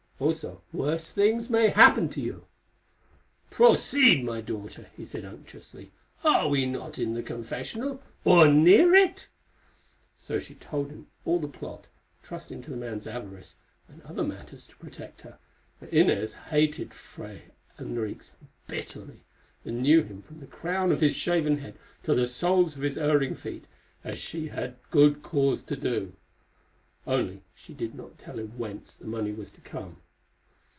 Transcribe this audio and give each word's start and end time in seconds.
Also 0.21 0.61
worse 0.71 1.09
things 1.09 1.49
may 1.49 1.69
happen 1.69 2.07
to 2.09 2.21
you." 2.21 2.45
"Proceed, 3.49 4.23
my 4.23 4.39
daughter," 4.39 4.85
he 4.95 5.03
said 5.03 5.25
unctuously; 5.25 5.91
"are 6.23 6.47
we 6.47 6.67
not 6.67 6.99
in 6.99 7.15
the 7.15 7.23
confessional—or 7.23 8.47
near 8.47 8.93
it?" 8.93 9.27
So 10.19 10.37
she 10.37 10.53
told 10.53 10.91
him 10.91 11.07
all 11.25 11.39
the 11.39 11.47
plot, 11.47 11.87
trusting 12.21 12.61
to 12.61 12.69
the 12.69 12.77
man's 12.77 13.07
avarice 13.07 13.55
and 13.87 13.99
other 14.03 14.21
matters 14.23 14.67
to 14.67 14.75
protect 14.75 15.21
her, 15.23 15.39
for 15.79 15.87
Inez 15.87 16.33
hated 16.33 16.93
Fray 16.93 17.45
Henriques 17.79 18.29
bitterly, 18.67 19.23
and 19.65 19.81
knew 19.81 20.03
him 20.03 20.21
from 20.21 20.37
the 20.37 20.45
crown 20.45 20.91
of 20.91 21.01
his 21.01 21.15
shaven 21.15 21.57
head 21.57 21.79
to 22.03 22.13
the 22.13 22.27
soles 22.27 22.75
of 22.75 22.83
his 22.83 22.95
erring 22.95 23.33
feet, 23.33 23.65
as 24.03 24.19
she 24.19 24.49
had 24.49 24.75
good 24.91 25.23
cause 25.23 25.63
to 25.63 25.75
do. 25.75 26.13
Only 27.07 27.41
she 27.55 27.73
did 27.73 27.95
not 27.95 28.19
tell 28.19 28.37
him 28.37 28.49
whence 28.59 28.93
the 28.93 29.07
money 29.07 29.31
was 29.31 29.51
to 29.53 29.61
come. 29.61 29.97